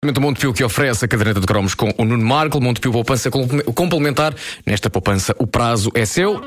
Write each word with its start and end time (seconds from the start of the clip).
O 0.00 0.20
Montepio 0.20 0.54
que 0.54 0.62
oferece 0.62 1.04
a 1.04 1.08
caderneta 1.08 1.40
de 1.40 1.46
cromos 1.46 1.74
com 1.74 1.92
o 1.98 2.04
Nuno 2.04 2.24
Marco, 2.24 2.60
Montepio 2.60 2.92
Poupança 2.92 3.32
complementar. 3.74 4.32
Nesta 4.64 4.88
poupança 4.88 5.34
o 5.40 5.44
prazo 5.44 5.90
é 5.92 6.06
seu. 6.06 6.40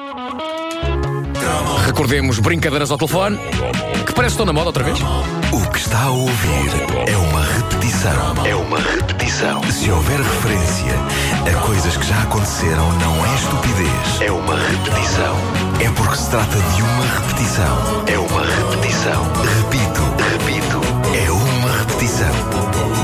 Recordemos 1.86 2.40
brincadeiras 2.40 2.92
ao 2.92 2.98
telefone, 2.98 3.38
que 4.06 4.14
parece 4.14 4.38
que 4.38 4.42
estou 4.42 4.46
na 4.46 4.54
moda 4.54 4.68
outra 4.68 4.86
vez. 4.86 4.98
O 5.52 5.70
que 5.70 5.80
está 5.80 6.04
a 6.04 6.12
ouvir 6.12 6.72
é 7.06 7.18
uma 7.18 7.44
repetição. 7.44 8.46
É 8.46 8.56
uma 8.56 8.80
repetição. 8.80 9.62
Se 9.70 9.92
houver 9.92 10.22
referência 10.22 10.94
a 11.46 11.62
coisas 11.66 11.98
que 11.98 12.08
já 12.08 12.22
aconteceram, 12.24 12.90
não 13.00 13.26
é 13.26 13.36
estupidez. 13.36 14.22
É 14.22 14.32
uma 14.32 14.56
repetição. 14.56 15.36
É 15.86 15.90
porque 15.98 16.16
se 16.16 16.30
trata 16.30 16.56
de 16.56 16.82
uma 16.84 17.06
repetição. 17.20 18.04
É 18.08 18.18
uma 18.18 18.46
repetição. 18.46 19.24
Repito, 19.60 20.02
repito. 20.40 20.82
É 21.18 21.30
uma 21.30 21.80
repetição. 21.80 23.01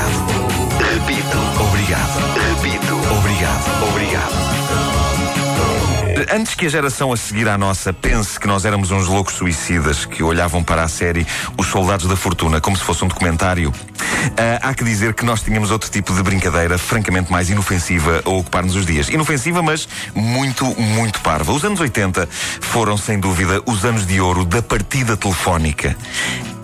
Obrigado. 0.00 0.40
Repito. 0.78 1.38
Obrigado. 1.62 2.18
Repito. 2.34 2.94
Obrigado. 3.18 3.88
Obrigado. 3.90 4.60
Antes 6.32 6.54
que 6.54 6.66
a 6.66 6.68
geração 6.68 7.12
a 7.12 7.16
seguir 7.16 7.48
à 7.48 7.58
nossa 7.58 7.92
pense 7.92 8.38
que 8.38 8.46
nós 8.46 8.64
éramos 8.64 8.90
uns 8.90 9.06
loucos 9.08 9.34
suicidas 9.34 10.04
que 10.04 10.22
olhavam 10.22 10.62
para 10.62 10.82
a 10.82 10.88
série 10.88 11.26
Os 11.56 11.66
Soldados 11.66 12.06
da 12.06 12.14
Fortuna 12.14 12.60
como 12.60 12.76
se 12.76 12.84
fosse 12.84 13.04
um 13.04 13.08
documentário, 13.08 13.70
uh, 13.70 13.74
há 14.60 14.74
que 14.74 14.84
dizer 14.84 15.14
que 15.14 15.24
nós 15.24 15.42
tínhamos 15.42 15.70
outro 15.70 15.90
tipo 15.90 16.14
de 16.14 16.22
brincadeira 16.22 16.76
francamente 16.78 17.32
mais 17.32 17.48
inofensiva 17.50 18.22
a 18.24 18.30
ocupar-nos 18.30 18.76
os 18.76 18.86
dias. 18.86 19.08
Inofensiva, 19.08 19.62
mas 19.62 19.88
muito, 20.14 20.64
muito 20.80 21.20
parva. 21.20 21.52
Os 21.52 21.64
anos 21.64 21.80
80 21.80 22.28
foram, 22.60 22.96
sem 22.96 23.18
dúvida, 23.18 23.62
os 23.66 23.84
anos 23.84 24.06
de 24.06 24.20
ouro 24.20 24.44
da 24.44 24.62
partida 24.62 25.16
telefónica. 25.16 25.96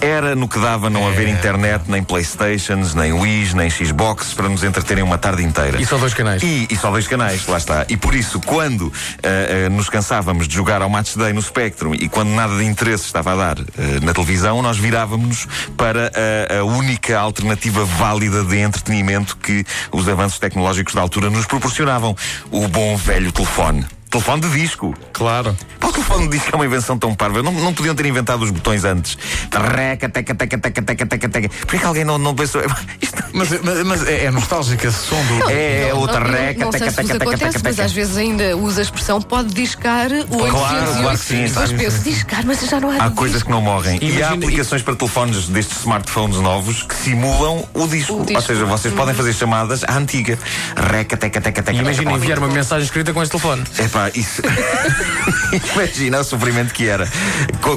Era 0.00 0.34
no 0.34 0.48
que 0.48 0.59
dava 0.59 0.91
não 0.91 1.06
haver 1.06 1.27
é. 1.27 1.30
internet, 1.30 1.84
nem 1.88 2.02
Playstations, 2.02 2.95
nem 2.95 3.12
Wii, 3.12 3.55
nem 3.55 3.70
Xbox 3.70 4.34
para 4.34 4.48
nos 4.48 4.62
entreterem 4.62 5.02
uma 5.02 5.19
tarde 5.19 5.42
inteira. 5.42 5.80
E 5.80 5.86
só 5.86 5.96
dois 5.96 6.14
canais. 6.14 6.42
E, 6.42 6.66
e 6.70 6.77
só 6.77 6.91
dois 6.91 7.09
canais, 7.09 7.47
lá 7.47 7.56
está. 7.56 7.86
E 7.88 7.97
por 7.97 8.14
isso, 8.14 8.41
quando 8.41 8.83
uh, 8.83 8.91
uh, 8.91 9.70
nos 9.70 9.88
cansávamos 9.88 10.47
de 10.47 10.55
jogar 10.55 10.83
ao 10.83 10.91
Match 10.91 11.16
Day 11.16 11.33
no 11.33 11.42
Spectrum 11.42 11.94
e 11.94 12.08
quando 12.08 12.28
nada 12.30 12.56
de 12.56 12.64
interesse 12.64 13.05
estava 13.05 13.33
a 13.33 13.36
dar 13.36 13.58
uh, 13.58 13.64
na 14.03 14.12
televisão, 14.12 14.61
nós 14.62 14.77
virávamos 14.77 15.47
para 15.77 16.10
a 16.58 16.64
única 16.64 17.19
alternativa 17.19 17.84
válida 17.84 18.44
de 18.44 18.58
entretenimento 18.58 19.36
que 19.36 19.64
os 19.92 20.08
avanços 20.08 20.38
tecnológicos 20.38 20.94
da 20.94 21.00
altura 21.00 21.31
nos 21.31 21.47
proporcionavam: 21.47 22.16
o 22.50 22.69
bom 22.69 22.97
velho 22.97 23.33
telefone. 23.33 23.95
Telefone 24.17 24.41
de 24.41 24.48
disco. 24.48 24.95
Claro. 25.12 25.55
Pá, 25.78 25.89
o 25.89 25.92
telefone 25.92 26.28
de 26.28 26.39
disco 26.39 26.50
é 26.50 26.56
uma 26.56 26.64
invenção 26.64 26.97
tão 26.97 27.14
parva. 27.14 27.42
Não, 27.42 27.53
não 27.53 27.75
podiam 27.75 27.95
ter 27.95 28.06
inventado 28.06 28.42
os 28.42 28.50
botões 28.50 28.83
antes. 28.83 29.19
Treca, 29.50 30.09
teca, 30.09 30.34
teca, 30.34 30.59
teca, 30.59 30.83
teca, 30.83 31.06
teca, 31.06 31.28
teca. 31.28 31.48
Por 31.67 31.78
que 31.78 31.84
alguém 31.84 32.03
não, 32.03 32.17
não 32.17 32.34
pensou? 32.34 32.62
Isto... 32.98 33.22
Mas, 33.34 33.50
mas, 33.62 33.83
mas, 33.84 34.09
é, 34.09 34.25
é 34.25 34.31
nostálgico 34.31 34.87
esse 34.87 34.97
som 34.97 35.22
do. 35.27 35.50
É, 35.50 35.89
é 35.91 35.94
o 35.94 36.09
treca, 36.09 36.64
não, 36.64 36.70
teca, 36.70 36.91
teca, 36.91 37.19
teca, 37.19 37.37
teca, 37.37 37.61
Mas 37.62 37.78
às 37.78 37.92
vezes 37.92 38.17
ainda 38.17 38.56
usa 38.56 38.81
a 38.81 38.84
expressão 38.84 39.20
pode 39.20 39.53
discar 39.53 40.11
o 40.11 40.42
808. 40.42 40.50
Claro, 40.50 41.03
claro 41.03 41.19
que 41.19 41.25
sim. 41.25 41.53
Mas 41.55 41.72
penso, 41.72 42.03
discar, 42.03 42.47
mas 42.47 42.61
já 42.62 42.81
não 42.81 42.91
há. 42.91 43.05
Há 43.05 43.11
coisas 43.11 43.42
que 43.42 43.50
não 43.50 43.61
morrem. 43.61 43.98
E, 44.00 44.22
há 44.22 44.31
aplicações 44.31 44.81
para 44.81 44.97
telefones 44.97 45.48
destes 45.48 45.81
smartphones 45.81 46.39
novos 46.39 46.83
que 46.83 46.94
simulam 46.94 47.69
o 47.75 47.87
disco. 47.87 48.14
O 48.14 48.25
disco. 48.25 48.37
Ou 48.37 48.41
seja, 48.41 48.64
vocês 48.64 48.94
podem 48.94 49.14
fazer 49.14 49.34
chamadas 49.34 49.84
à 49.84 49.98
antiga. 49.98 50.39
Reca, 50.75 51.19
teca, 51.19 51.39
teca, 51.39 51.62
teca. 51.62 51.78
Imagina 51.78 52.12
enviar 52.12 52.39
uma 52.39 52.48
mensagem 52.48 52.87
escrita 52.87 53.12
com 53.12 53.22
este 53.22 53.33
telefone. 53.33 53.64
É 53.78 53.87
pá, 53.89 54.06
isso. 54.15 54.43
Imagina 55.75 56.21
o 56.21 56.25
sofrimento 56.25 56.73
que 56.73 56.87
era. 56.89 57.09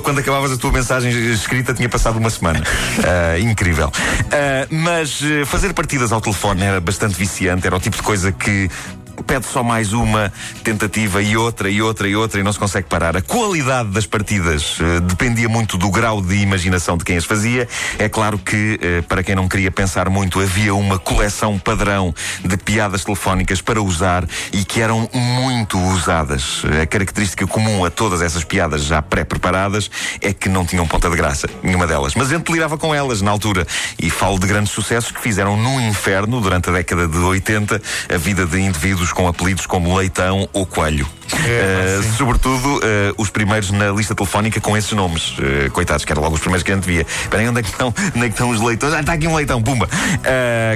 Quando 0.04 0.20
acabavas 0.20 0.52
a 0.52 0.58
tua 0.58 0.72
mensagem 0.72 1.12
escrita, 1.32 1.74
tinha 1.74 1.90
passado 1.90 2.18
uma 2.18 2.30
semana. 2.30 2.60
Uh, 2.60 3.40
incrível. 3.40 3.88
Uh, 3.88 4.76
mas 4.76 5.22
uh, 5.22 5.46
fazer 5.46 5.74
partidas 5.74 6.12
ao 6.12 6.22
telefone 6.22 6.64
era 6.64 6.82
bastante 6.82 7.16
viciante, 7.16 7.66
era 7.66 7.76
o 7.76 7.80
tipo 7.80 7.96
de 7.96 8.04
coisa 8.04 8.32
que 8.32 8.70
pede 9.26 9.46
só 9.46 9.64
mais 9.64 9.94
uma 9.94 10.32
tentativa 10.64 11.22
e 11.22 11.36
outra 11.36 11.70
e 11.70 11.82
outra 11.82 12.08
e 12.08 12.16
outra 12.16 12.40
e 12.40 12.44
não 12.44 12.52
se 12.52 12.60
consegue 12.60 12.88
parar. 12.88 13.16
A 13.18 13.22
qualidade 13.22 13.90
das 13.90 14.06
partidas 14.06 14.80
uh, 14.80 15.02
dependia 15.02 15.50
muito 15.50 15.78
do 15.78 15.90
grau 15.90 16.22
de 16.22 16.36
imaginação 16.36 16.98
de 16.98 17.04
quem 17.04 17.18
as 17.18 17.26
fazia. 17.26 17.68
É 17.98 18.10
claro 18.10 18.38
que, 18.38 18.80
uh, 18.82 19.04
para 19.04 19.24
quem 19.24 19.36
não 19.36 19.48
queria 19.48 19.72
pensar 19.72 20.10
muito, 20.10 20.40
havia 20.40 20.74
uma 20.74 20.98
coleção 21.00 21.58
padrão 21.58 22.14
de 22.44 22.58
piadas 22.58 23.04
telefónicas 23.04 23.62
para 23.62 23.82
usar 23.82 24.28
e 24.52 24.64
que 24.64 24.82
eram 24.82 25.10
muito 25.14 25.80
usadas. 25.80 26.64
A 26.82 26.86
característica 26.86 27.46
comum 27.48 27.84
a 27.86 27.90
todas 27.90 28.22
essas 28.22 28.44
piadas 28.44 28.84
já 28.84 29.02
pré-preparadas 29.02 29.90
é 30.22 30.34
que 30.34 30.50
não 30.50 30.66
tinham 30.66 30.88
ponta 30.88 31.10
de 31.10 31.16
graça, 31.16 31.50
nenhuma 31.64 31.88
delas. 31.88 32.16
Mas 32.16 32.32
a 32.32 32.38
gente 32.38 32.52
lidava 32.52 32.78
com 32.78 32.94
elas 32.94 33.22
na 33.22 33.32
altura 33.32 33.66
e 34.02 34.10
falo 34.10 34.40
de 34.40 34.48
grandes 34.48 34.72
sucessos 34.72 35.12
que 35.12 35.22
fizeram 35.22 35.58
no 35.58 35.80
inferno, 35.82 36.42
durante 36.42 36.70
a 36.70 36.74
década 36.74 37.08
de 37.08 37.18
80, 37.18 37.82
a 38.14 38.18
vida 38.18 38.46
de 38.46 38.60
indivíduos 38.60 39.09
com 39.12 39.28
apelidos 39.28 39.66
como 39.66 39.96
Leitão 39.96 40.48
ou 40.54 40.66
Coelho. 40.66 41.08
É, 41.46 42.00
uh, 42.00 42.18
sobretudo 42.18 42.78
uh, 42.78 42.80
os 43.18 43.30
primeiros 43.30 43.72
na 43.72 43.92
lista 43.92 44.16
telefónica 44.16 44.60
com 44.60 44.76
esses 44.76 44.92
nomes. 44.94 45.38
Uh, 45.38 45.72
coitados, 45.72 46.04
que 46.04 46.12
eram 46.12 46.22
logo 46.22 46.36
os 46.36 46.42
primeiros 46.42 46.64
que 46.64 46.72
a 46.72 46.76
gente 46.76 46.86
via. 46.86 47.02
Espera 47.02 47.50
onde 47.50 47.60
é 47.60 47.64
que 47.64 47.70
estão, 47.70 47.94
onde 48.16 48.26
é 48.26 48.28
que 48.28 48.34
estão 48.34 48.50
os 48.50 48.62
leitões? 48.62 48.94
Ah, 48.94 49.02
está 49.02 49.14
aqui 49.14 49.28
um 49.28 49.36
leitão, 49.36 49.62
pumba! 49.62 49.88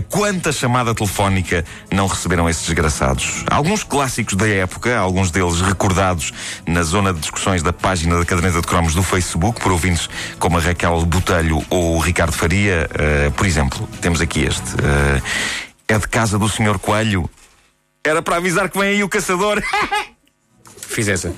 quanta 0.10 0.52
chamada 0.52 0.94
telefónica 0.94 1.66
não 1.92 2.08
receberam 2.08 2.50
esses 2.50 2.66
desgraçados? 2.66 3.44
Alguns 3.50 3.84
clássicos 3.84 4.36
da 4.36 4.48
época, 4.48 4.98
alguns 4.98 5.32
deles 5.32 5.62
recordados 5.62 6.32
na 6.68 6.84
zona 6.84 7.14
de 7.14 7.20
discussões 7.20 7.62
da 7.62 7.74
página 7.74 8.18
da 8.18 8.26
caderneta 8.26 8.62
de 8.62 8.68
cromos 8.68 8.94
do 8.94 9.04
Facebook, 9.04 9.60
por 9.62 9.72
ouvintes 9.72 10.10
como 10.40 10.58
a 10.58 10.62
Raquel 10.62 11.04
Botelho 11.06 11.64
ou 11.70 11.96
o 11.96 12.00
Ricardo 12.00 12.32
Faria. 12.32 12.90
por 13.36 13.46
exemplo, 13.46 13.88
temos 14.02 14.22
aqui 14.22 14.44
este. 14.44 14.74
é 15.88 15.98
de 15.98 16.08
casa 16.08 16.38
do 16.38 16.48
Sr. 16.48 16.80
Coelho 16.80 17.30
era 18.06 18.22
para 18.22 18.38
avisar 18.38 18.70
que 18.70 18.78
vem 18.78 18.90
aí 18.90 19.04
o 19.04 19.10
caçador. 19.10 19.62
Fiz 20.78 21.08
essa. 21.08 21.34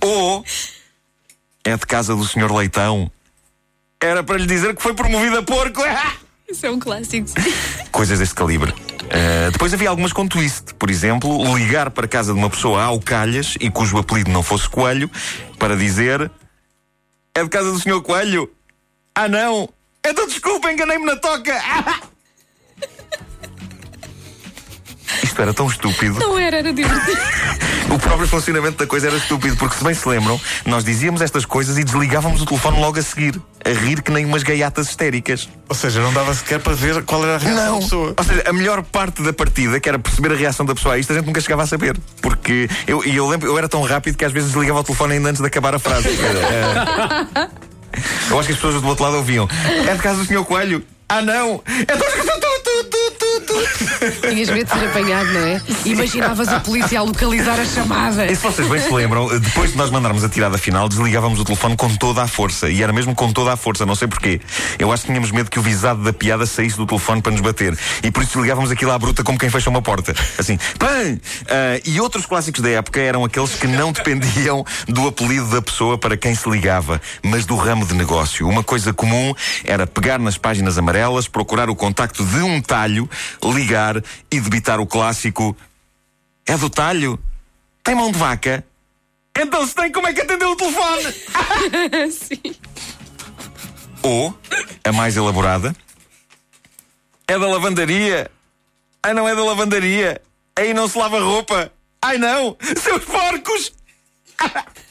Ou 0.00 0.44
é 1.64 1.76
de 1.76 1.86
casa 1.86 2.14
do 2.14 2.24
senhor 2.24 2.52
Leitão. 2.52 3.10
Era 4.00 4.22
para 4.22 4.36
lhe 4.36 4.46
dizer 4.46 4.76
que 4.76 4.82
foi 4.82 4.94
promovido 4.94 5.38
a 5.38 5.42
porco. 5.42 5.82
Isso 6.48 6.64
é 6.64 6.70
um 6.70 6.78
clássico. 6.78 7.28
Coisas 7.90 8.20
deste 8.20 8.34
calibre. 8.34 8.70
Uh, 8.70 9.50
depois 9.50 9.74
havia 9.74 9.88
algumas 9.88 10.12
com 10.12 10.28
twist. 10.28 10.74
Por 10.74 10.90
exemplo, 10.90 11.56
ligar 11.56 11.90
para 11.90 12.06
casa 12.06 12.32
de 12.32 12.38
uma 12.38 12.50
pessoa 12.50 12.84
ao 12.84 13.00
calhas 13.00 13.56
e 13.60 13.68
cujo 13.68 13.98
apelido 13.98 14.30
não 14.30 14.44
fosse 14.44 14.68
Coelho 14.68 15.10
para 15.58 15.76
dizer: 15.76 16.30
É 17.34 17.42
de 17.42 17.48
casa 17.48 17.72
do 17.72 17.80
senhor 17.80 18.00
Coelho? 18.02 18.48
Ah, 19.12 19.26
não! 19.26 19.68
Então 20.04 20.26
desculpa, 20.26 20.70
enganei-me 20.70 21.04
na 21.04 21.16
toca! 21.16 21.52
Isto 25.22 25.42
era 25.42 25.52
tão 25.52 25.66
estúpido. 25.66 26.18
Não 26.18 26.38
era, 26.38 26.58
era 26.58 26.72
divertido. 26.72 27.20
o 27.90 27.98
próprio 27.98 28.28
funcionamento 28.28 28.78
da 28.78 28.86
coisa 28.86 29.06
era 29.08 29.16
estúpido, 29.16 29.56
porque 29.56 29.76
se 29.76 29.84
bem 29.84 29.94
se 29.94 30.08
lembram, 30.08 30.40
nós 30.64 30.84
dizíamos 30.84 31.20
estas 31.20 31.44
coisas 31.44 31.78
e 31.78 31.84
desligávamos 31.84 32.42
o 32.42 32.46
telefone 32.46 32.80
logo 32.80 32.98
a 32.98 33.02
seguir, 33.02 33.40
a 33.64 33.70
rir 33.70 34.02
que 34.02 34.10
nem 34.10 34.24
umas 34.24 34.42
gaiatas 34.42 34.88
histéricas. 34.88 35.48
Ou 35.68 35.74
seja, 35.74 36.00
não 36.00 36.12
dava 36.12 36.34
sequer 36.34 36.60
para 36.60 36.74
ver 36.74 37.02
qual 37.04 37.22
era 37.24 37.36
a 37.36 37.38
reação 37.38 37.64
não. 37.64 37.74
da 37.74 37.80
pessoa. 37.80 38.14
Ou 38.16 38.24
seja, 38.24 38.44
a 38.46 38.52
melhor 38.52 38.82
parte 38.82 39.22
da 39.22 39.32
partida, 39.32 39.80
que 39.80 39.88
era 39.88 39.98
perceber 39.98 40.32
a 40.32 40.36
reação 40.36 40.66
da 40.66 40.74
pessoa 40.74 40.94
a 40.94 40.98
isto, 40.98 41.12
a 41.12 41.16
gente 41.16 41.26
nunca 41.26 41.40
chegava 41.40 41.62
a 41.62 41.66
saber. 41.66 41.96
Porque 42.20 42.68
eu, 42.86 43.04
eu 43.04 43.28
lembro, 43.28 43.48
eu 43.48 43.58
era 43.58 43.68
tão 43.68 43.82
rápido 43.82 44.16
que 44.16 44.24
às 44.24 44.32
vezes 44.32 44.50
desligava 44.50 44.80
o 44.80 44.84
telefone 44.84 45.14
ainda 45.14 45.30
antes 45.30 45.40
de 45.40 45.46
acabar 45.46 45.74
a 45.74 45.78
frase. 45.78 46.08
É. 47.96 48.30
eu 48.30 48.38
acho 48.38 48.48
que 48.48 48.52
as 48.52 48.58
pessoas 48.58 48.80
do 48.80 48.86
outro 48.86 49.04
lado 49.04 49.16
ouviam. 49.16 49.48
É 49.88 49.94
de 49.94 50.02
casa 50.02 50.18
do 50.18 50.26
senhor 50.26 50.44
Coelho? 50.44 50.84
Ah, 51.08 51.22
não! 51.22 51.62
É 51.66 51.96
de 51.96 52.02
Tinhas 54.28 54.48
medo 54.48 54.64
de 54.64 54.78
ser 54.78 54.86
apanhado, 54.88 55.32
não 55.32 55.40
é? 55.40 55.62
Imaginavas 55.84 56.48
o 56.48 56.60
polícia 56.60 56.98
a 56.98 57.02
localizar 57.02 57.58
a 57.58 57.64
chamada. 57.64 58.26
E 58.26 58.34
se 58.34 58.42
vocês 58.42 58.68
bem 58.68 58.80
se 58.80 58.90
lembram, 58.92 59.28
depois 59.38 59.72
de 59.72 59.76
nós 59.76 59.90
mandarmos 59.90 60.24
a 60.24 60.28
tirada 60.28 60.58
final, 60.58 60.88
desligávamos 60.88 61.38
o 61.38 61.44
telefone 61.44 61.76
com 61.76 61.94
toda 61.96 62.22
a 62.22 62.26
força. 62.26 62.68
E 62.68 62.82
era 62.82 62.92
mesmo 62.92 63.14
com 63.14 63.32
toda 63.32 63.52
a 63.52 63.56
força, 63.56 63.86
não 63.86 63.94
sei 63.94 64.08
porquê. 64.08 64.40
Eu 64.78 64.92
acho 64.92 65.02
que 65.02 65.08
tínhamos 65.08 65.30
medo 65.30 65.50
que 65.50 65.58
o 65.58 65.62
visado 65.62 66.02
da 66.02 66.12
piada 66.12 66.46
saísse 66.46 66.76
do 66.76 66.86
telefone 66.86 67.22
para 67.22 67.32
nos 67.32 67.40
bater. 67.40 67.76
E 68.02 68.10
por 68.10 68.22
isso 68.22 68.32
desligávamos 68.32 68.70
aquilo 68.70 68.92
à 68.92 68.98
bruta 68.98 69.22
como 69.22 69.38
quem 69.38 69.50
fecha 69.50 69.70
uma 69.70 69.82
porta. 69.82 70.14
Assim, 70.38 70.58
pã! 70.78 70.86
Uh, 70.86 71.80
e 71.84 72.00
outros 72.00 72.26
clássicos 72.26 72.60
da 72.60 72.70
época 72.70 73.00
eram 73.00 73.24
aqueles 73.24 73.54
que 73.54 73.66
não 73.66 73.92
dependiam 73.92 74.64
do 74.88 75.06
apelido 75.06 75.46
da 75.50 75.62
pessoa 75.62 75.98
para 75.98 76.16
quem 76.16 76.34
se 76.34 76.48
ligava, 76.48 77.00
mas 77.22 77.44
do 77.44 77.56
ramo 77.56 77.84
de 77.86 77.94
negócio. 77.94 78.48
Uma 78.48 78.62
coisa 78.62 78.92
comum 78.92 79.34
era 79.64 79.86
pegar 79.86 80.18
nas 80.18 80.36
páginas 80.36 80.78
amarelas, 80.78 81.28
procurar 81.28 81.68
o 81.68 81.76
contacto 81.76 82.24
de 82.24 82.38
um 82.38 82.60
talho, 82.60 83.08
ligar 83.44 83.65
e 84.30 84.40
debitar 84.40 84.80
o 84.80 84.86
clássico: 84.86 85.56
É 86.46 86.56
do 86.56 86.70
talho? 86.70 87.18
Tem 87.82 87.94
mão 87.94 88.10
de 88.10 88.18
vaca? 88.18 88.64
Então 89.38 89.66
se 89.66 89.74
tem, 89.74 89.92
como 89.92 90.08
é 90.08 90.12
que 90.12 90.22
atendeu 90.22 90.50
o 90.50 90.56
telefone? 90.56 91.12
Sim. 92.10 92.56
Ou, 94.02 94.38
a 94.84 94.92
mais 94.92 95.16
elaborada: 95.16 95.74
É 97.26 97.38
da 97.38 97.46
lavandaria? 97.46 98.30
Ai, 99.02 99.14
não 99.14 99.28
é 99.28 99.34
da 99.34 99.44
lavandaria. 99.44 100.20
Aí 100.58 100.72
não 100.72 100.88
se 100.88 100.98
lava 100.98 101.20
roupa. 101.20 101.70
Ai, 102.02 102.18
não! 102.18 102.56
Seus 102.60 103.04
porcos! 103.04 103.72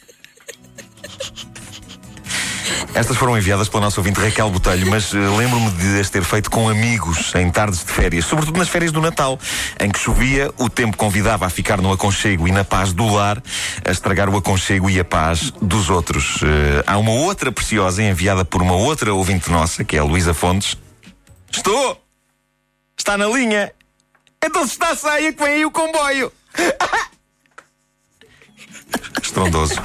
Estas 2.94 3.17
foram 3.17 3.38
enviadas 3.38 3.67
pela 3.67 3.83
nossa 3.83 4.00
ouvinte 4.00 4.19
Raquel 4.19 4.50
Botelho, 4.50 4.89
mas 4.89 5.12
uh, 5.13 5.35
lembro-me 5.35 5.69
de 5.71 6.00
as 6.00 6.09
ter 6.09 6.23
feito 6.23 6.50
com 6.50 6.69
amigos 6.69 7.33
em 7.35 7.50
tardes 7.51 7.83
de 7.83 7.91
férias, 7.91 8.25
sobretudo 8.25 8.57
nas 8.57 8.69
férias 8.69 8.91
do 8.91 9.01
Natal, 9.01 9.39
em 9.79 9.89
que 9.89 10.00
chovia, 10.00 10.51
o 10.57 10.69
tempo 10.69 10.95
convidava 10.97 11.45
a 11.45 11.50
ficar 11.50 11.81
no 11.81 11.91
aconchego 11.91 12.47
e 12.47 12.51
na 12.51 12.63
paz 12.63 12.94
do 12.94 13.07
lar, 13.07 13.41
a 13.83 13.91
estragar 13.91 14.29
o 14.29 14.38
aconchego 14.38 14.89
e 14.89 15.00
a 15.00 15.06
paz 15.06 15.51
dos 15.62 15.89
outros. 15.89 16.41
Uh, 16.41 16.83
há 16.85 16.97
uma 16.97 17.12
outra 17.12 17.51
preciosa 17.51 18.01
enviada 18.01 18.45
por 18.45 18.62
uma 18.62 18.75
outra 18.75 19.13
ouvinte 19.13 19.51
nossa, 19.51 19.83
que 19.83 19.95
é 19.95 20.00
a 20.00 20.03
Luísa 20.03 20.33
Fontes. 20.33 20.77
Estou! 21.51 22.01
Está 22.97 23.17
na 23.17 23.27
linha! 23.27 23.71
Então 24.44 24.65
se 24.65 24.73
está 24.73 24.95
saia 24.95 25.33
que 25.33 25.44
vem 25.44 25.56
aí 25.56 25.65
o 25.65 25.71
comboio! 25.71 26.31
Estrondoso. 29.45 29.75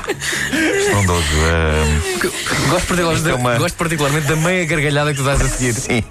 Estrondoso. 0.79 1.29
Uh... 1.37 2.71
Gosto, 2.71 2.87
particularmente, 2.87 3.29
é 3.29 3.35
uma... 3.35 3.59
gosto 3.59 3.77
particularmente 3.77 4.27
da 4.27 4.37
meia 4.37 4.65
gargalhada 4.65 5.13
que 5.13 5.19
tu 5.19 5.25
dás 5.25 5.41
a 5.41 5.49
seguir. 5.49 5.75
Sim. 5.75 6.03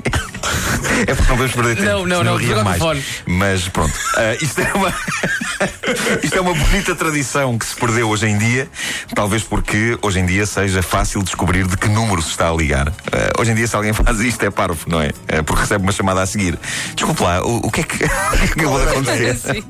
É 1.08 1.14
porque 1.14 1.30
não 1.30 1.38
podemos 1.38 1.52
perder 1.54 1.76
tempo. 1.76 1.88
Não, 1.88 2.24
não, 2.24 2.40
não, 2.40 2.64
mais. 2.64 2.82
Mas 3.26 3.68
pronto. 3.68 3.94
Uh, 3.94 4.44
isto 4.44 4.62
é 4.62 4.74
uma. 4.74 4.94
Isto 6.24 6.38
é 6.38 6.42
uma 6.42 6.54
bonita 6.54 6.96
tradição 6.96 7.58
que 7.58 7.66
se 7.66 7.76
perdeu 7.76 8.08
hoje 8.08 8.28
em 8.28 8.38
dia, 8.38 8.70
talvez 9.14 9.44
porque 9.44 9.98
hoje 10.02 10.20
em 10.20 10.26
dia 10.26 10.46
seja 10.46 10.82
fácil 10.82 11.22
descobrir 11.22 11.68
de 11.68 11.76
que 11.76 11.90
número 11.90 12.22
se 12.22 12.30
está 12.30 12.50
a 12.50 12.54
ligar. 12.54 12.88
Uh, 12.88 12.94
hoje 13.40 13.52
em 13.52 13.56
dia, 13.56 13.68
se 13.68 13.76
alguém 13.76 13.92
faz 13.94 14.20
isto, 14.22 14.42
é 14.44 14.50
parvo, 14.50 14.80
não 14.88 15.02
é? 15.02 15.10
Uh, 15.10 15.44
porque 15.44 15.62
recebe 15.62 15.84
uma 15.84 15.92
chamada 15.92 16.22
a 16.22 16.26
seguir. 16.26 16.58
Desculpe 16.96 17.24
lá, 17.24 17.44
o, 17.44 17.58
o 17.68 17.72
que 17.72 17.82
é 17.82 17.84
que, 17.84 18.04
acabou 18.06 18.80
de 18.80 18.90
acontecer? 18.90 19.64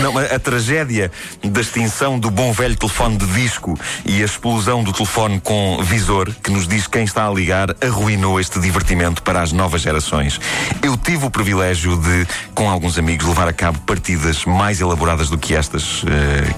Não, 0.00 0.18
a 0.18 0.38
tragédia 0.38 1.10
da 1.42 1.60
extinção 1.60 2.18
do 2.18 2.30
bom 2.30 2.52
velho 2.52 2.76
telefone 2.76 3.16
de 3.16 3.26
disco 3.26 3.78
e 4.04 4.20
a 4.20 4.24
explosão 4.24 4.82
do 4.84 4.92
telefone 4.92 5.40
com 5.40 5.82
visor, 5.82 6.30
que 6.42 6.50
nos 6.50 6.68
diz 6.68 6.86
quem 6.86 7.04
está 7.04 7.26
a 7.26 7.30
ligar, 7.32 7.74
arruinou 7.80 8.38
este 8.38 8.60
divertimento 8.60 9.22
para 9.22 9.40
as 9.40 9.52
novas 9.52 9.80
gerações. 9.80 10.01
Eu 10.82 10.96
tive 10.96 11.26
o 11.26 11.30
privilégio 11.30 11.96
de, 11.96 12.26
com 12.54 12.68
alguns 12.68 12.98
amigos, 12.98 13.26
levar 13.26 13.48
a 13.48 13.52
cabo 13.52 13.78
partidas 13.80 14.44
mais 14.44 14.80
elaboradas 14.80 15.28
do 15.28 15.38
que 15.38 15.54
estas 15.54 16.02
uh, 16.02 16.06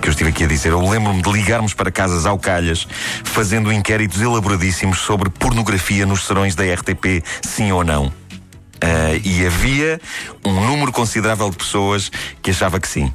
que 0.00 0.08
eu 0.08 0.10
estive 0.10 0.30
aqui 0.30 0.44
a 0.44 0.46
dizer. 0.46 0.70
Eu 0.70 0.88
lembro-me 0.88 1.22
de 1.22 1.30
ligarmos 1.30 1.74
para 1.74 1.90
casas 1.90 2.26
ao 2.26 2.38
calhas, 2.38 2.86
fazendo 3.22 3.72
inquéritos 3.72 4.20
elaboradíssimos 4.20 4.98
sobre 4.98 5.30
pornografia 5.30 6.06
nos 6.06 6.24
serões 6.24 6.54
da 6.54 6.64
RTP, 6.64 7.22
sim 7.42 7.72
ou 7.72 7.84
não. 7.84 8.06
Uh, 8.06 9.20
e 9.22 9.46
havia 9.46 10.00
um 10.44 10.66
número 10.66 10.92
considerável 10.92 11.48
de 11.50 11.56
pessoas 11.56 12.10
que 12.42 12.50
achava 12.50 12.78
que 12.78 12.88
sim. 12.88 13.12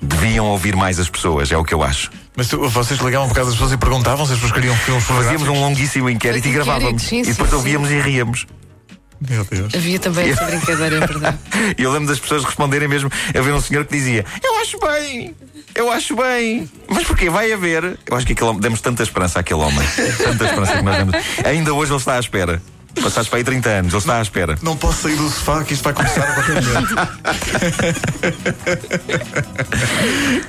Deviam 0.00 0.46
ouvir 0.46 0.76
mais 0.76 0.98
as 0.98 1.08
pessoas, 1.08 1.50
é 1.50 1.56
o 1.56 1.64
que 1.64 1.74
eu 1.74 1.82
acho. 1.82 2.10
Mas 2.36 2.48
tu, 2.48 2.68
vocês 2.68 2.98
ligavam 3.00 3.28
por 3.28 3.34
causa 3.34 3.50
das 3.50 3.58
pessoas 3.58 3.72
e 3.72 3.78
perguntavam 3.78 4.26
se 4.26 4.32
as 4.32 4.38
pessoas 4.38 4.52
queriam 4.52 4.76
filmes 4.76 5.04
Fazíamos 5.04 5.48
um 5.48 5.60
longuíssimo 5.60 6.10
inquérito 6.10 6.48
e 6.48 6.52
gravávamos. 6.52 7.02
Sim, 7.02 7.20
e 7.20 7.26
depois 7.26 7.48
sim, 7.48 7.56
ouvíamos 7.56 7.88
sim. 7.88 7.96
e 7.96 8.00
ríamos. 8.00 8.46
Meu 9.20 9.44
Deus. 9.44 9.74
Havia 9.74 9.98
também 9.98 10.30
essa 10.30 10.44
brincadeira, 10.44 10.96
é 10.96 11.06
verdade. 11.06 11.38
E 11.78 11.82
eu 11.82 11.92
lembro 11.92 12.08
das 12.08 12.18
pessoas 12.18 12.44
responderem 12.44 12.88
mesmo. 12.88 13.10
Havia 13.36 13.54
um 13.54 13.60
senhor 13.60 13.84
que 13.84 13.96
dizia: 13.96 14.24
Eu 14.42 14.56
acho 14.60 14.78
bem, 14.78 15.34
eu 15.74 15.90
acho 15.90 16.16
bem. 16.16 16.68
Mas 16.88 17.04
porquê? 17.04 17.30
Vai 17.30 17.52
haver. 17.52 17.98
Eu 18.06 18.16
acho 18.16 18.26
que 18.26 18.32
aquele 18.32 18.50
homem, 18.50 18.60
demos 18.60 18.80
tanta 18.80 19.02
esperança 19.02 19.40
àquele 19.40 19.60
homem. 19.60 19.86
tanta 20.18 20.44
esperança 20.44 20.76
que 20.76 20.82
nós 20.82 20.96
demos. 20.96 21.14
Ainda 21.44 21.72
hoje 21.72 21.92
ele 21.92 21.98
está 21.98 22.16
à 22.16 22.20
espera. 22.20 22.62
Passaste 23.04 23.28
para 23.28 23.38
aí 23.38 23.44
30 23.44 23.68
anos, 23.68 23.92
ele 23.92 23.98
está 23.98 24.16
à 24.16 24.22
espera. 24.22 24.58
Não 24.62 24.78
posso 24.78 25.02
sair 25.02 25.14
do 25.16 25.28
sofá 25.28 25.62
que 25.62 25.74
isto 25.74 25.84
vai 25.84 25.92
começar 25.92 26.22
a 26.22 26.32
qualquer 26.32 26.62
momento. 26.62 26.94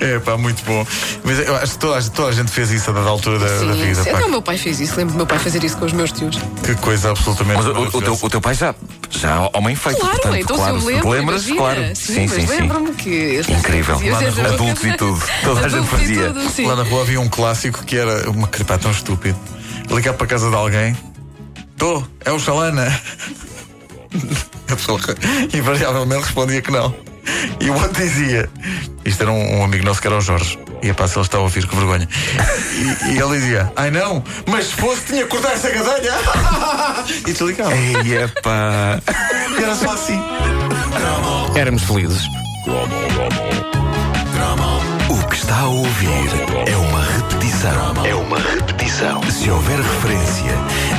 é 0.00 0.18
pá, 0.20 0.38
muito 0.38 0.64
bom. 0.64 0.86
Mas 1.22 1.38
eu 1.40 1.54
acho 1.54 1.74
que 1.74 1.78
toda, 1.78 2.02
toda 2.04 2.28
a 2.30 2.32
gente 2.32 2.50
fez 2.50 2.70
isso 2.70 2.88
a 2.88 2.94
dada 2.94 3.10
altura 3.10 3.40
da, 3.40 3.58
sim, 3.58 3.66
da 3.66 3.74
vida. 3.74 4.02
Sim, 4.02 4.08
até 4.08 4.24
o 4.24 4.30
meu 4.30 4.40
pai 4.40 4.56
fez 4.56 4.80
isso. 4.80 4.96
Lembro 4.96 5.12
do 5.12 5.18
meu 5.18 5.26
pai 5.26 5.38
fazer 5.38 5.62
isso 5.62 5.76
com 5.76 5.84
os 5.84 5.92
meus 5.92 6.10
tios. 6.10 6.38
Que 6.64 6.74
coisa 6.76 7.10
absolutamente. 7.10 7.58
Mas 7.58 7.66
o, 7.66 7.98
o, 7.98 8.00
teu, 8.00 8.18
o 8.22 8.30
teu 8.30 8.40
pai 8.40 8.54
já, 8.54 8.74
já 9.10 9.50
homem 9.52 9.76
feito. 9.76 10.00
Claro, 10.00 10.14
portanto, 10.14 10.36
então 10.36 10.56
claro, 10.56 10.80
se 10.80 10.86
eu 10.86 10.88
lembro, 10.94 11.10
lembras, 11.10 11.46
imagina. 11.46 11.60
claro. 11.60 11.94
Sim, 11.94 12.26
sim, 12.26 12.28
sim. 12.28 12.46
lembro-me 12.46 12.92
que. 12.94 13.42
Incrível. 13.50 13.98
Adultos 14.46 14.82
e 14.82 14.96
tudo. 14.96 15.22
Toda 15.44 15.66
a 15.66 15.68
gente 15.68 15.88
fazia. 15.88 16.32
Tudo, 16.32 16.68
Lá 16.68 16.76
na 16.76 16.84
rua 16.84 17.02
havia 17.02 17.20
um 17.20 17.28
clássico 17.28 17.84
que 17.84 17.98
era 17.98 18.30
uma 18.30 18.48
cripá 18.48 18.78
tão 18.78 18.90
estúpido. 18.90 19.38
Ligar 19.90 20.14
para 20.14 20.24
a 20.24 20.28
casa 20.28 20.48
de 20.48 20.56
alguém 20.56 20.96
Estou, 21.76 22.08
é 22.24 22.32
o 22.32 22.38
Xalana. 22.38 22.86
A 24.72 24.76
pessoa 24.76 24.98
invariavelmente 25.52 26.22
respondia 26.22 26.62
que 26.62 26.70
não. 26.70 26.94
E 27.60 27.68
o 27.68 27.74
outro 27.74 28.02
dizia: 28.02 28.48
Isto 29.04 29.24
era 29.24 29.30
um, 29.30 29.58
um, 29.58 29.62
amigo 29.62 29.84
nosso 29.84 30.00
que 30.00 30.06
era 30.06 30.16
o 30.16 30.20
Jorge. 30.22 30.58
E 30.82 30.88
a 30.88 30.94
pá, 30.94 31.06
se 31.06 31.18
ele 31.18 31.26
está 31.26 31.36
a 31.36 31.42
ouvir, 31.42 31.66
que 31.66 31.76
vergonha. 31.76 32.08
E, 32.72 33.12
e, 33.12 33.18
ele 33.18 33.38
dizia: 33.38 33.70
Ai 33.76 33.90
não, 33.90 34.24
mas 34.46 34.68
se 34.68 34.72
fosse, 34.72 35.04
tinha 35.04 35.24
que 35.24 35.28
cortar 35.28 35.52
essa 35.52 35.68
gadanha. 35.68 36.14
e 37.28 37.32
desligava. 37.32 37.76
Ei, 37.76 38.24
epá. 38.24 38.98
E 39.58 39.62
era 39.62 39.74
só 39.76 39.92
assim. 39.92 40.18
Éramos 41.54 41.82
felizes. 41.82 42.22
O 45.10 45.28
que 45.28 45.36
está 45.36 45.58
a 45.58 45.68
ouvir 45.68 46.30
é 46.66 46.76
uma 46.76 47.02
repetição. 47.02 48.06
É 48.06 48.14
Se 48.96 49.50
houver 49.50 49.78
referência 49.78 50.52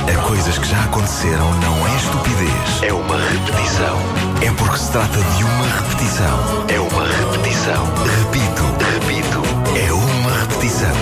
a 0.06 0.22
coisas 0.28 0.56
que 0.56 0.68
já 0.68 0.84
aconteceram, 0.84 1.52
não 1.60 1.84
é 1.84 1.96
estupidez. 1.96 2.82
É 2.82 2.92
uma 2.92 3.16
repetição. 3.16 3.98
É 4.40 4.52
porque 4.52 4.78
se 4.78 4.92
trata 4.92 5.18
de 5.18 5.42
uma 5.42 5.66
repetição. 5.66 6.66
É 6.68 6.78
uma 6.78 7.04
repetição. 7.08 7.84
Repito, 8.22 8.62
repito. 8.94 9.42
É 9.76 9.92
uma 9.92 10.30
repetição. 10.42 10.94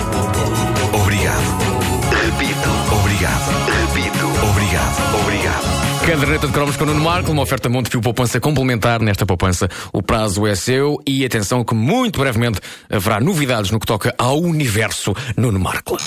Obrigado. 0.99 1.67
Repito. 2.25 2.69
Obrigado. 2.99 3.45
Repito. 3.79 4.25
Obrigado. 4.49 5.21
Obrigado. 5.21 5.77
Caderneta 6.07 6.47
de 6.47 6.53
cromos 6.53 6.77
com 6.77 6.85
o 6.85 6.87
Nuno 6.87 7.01
Marco, 7.01 7.31
uma 7.31 7.41
oferta 7.43 7.67
Montepio 7.67 7.99
Poupança 7.99 8.39
complementar. 8.39 9.01
Nesta 9.01 9.25
poupança, 9.25 9.67
o 9.91 10.01
prazo 10.01 10.47
é 10.47 10.55
seu 10.55 11.01
e 11.05 11.25
atenção 11.25 11.65
que 11.65 11.75
muito 11.75 12.19
brevemente 12.19 12.61
haverá 12.89 13.19
novidades 13.19 13.71
no 13.71 13.79
que 13.79 13.85
toca 13.85 14.15
ao 14.17 14.39
universo 14.39 15.13
Nuno 15.35 15.59
Marco. 15.59 15.97